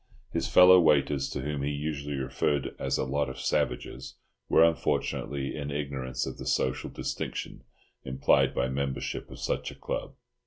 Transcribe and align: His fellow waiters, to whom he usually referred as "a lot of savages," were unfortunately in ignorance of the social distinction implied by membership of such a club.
His 0.33 0.47
fellow 0.47 0.79
waiters, 0.79 1.29
to 1.29 1.41
whom 1.41 1.61
he 1.61 1.69
usually 1.69 2.15
referred 2.15 2.73
as 2.79 2.97
"a 2.97 3.03
lot 3.03 3.29
of 3.29 3.39
savages," 3.39 4.15
were 4.49 4.63
unfortunately 4.63 5.55
in 5.55 5.69
ignorance 5.69 6.25
of 6.25 6.39
the 6.39 6.47
social 6.47 6.89
distinction 6.89 7.63
implied 8.03 8.55
by 8.55 8.67
membership 8.67 9.29
of 9.29 9.37
such 9.37 9.69
a 9.69 9.75
club. 9.75 10.15